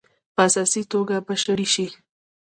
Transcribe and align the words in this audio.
په 0.35 0.41
اساسي 0.47 0.81
توګه 0.91 1.15
بشپړې 1.27 1.67
شي. 1.73 1.87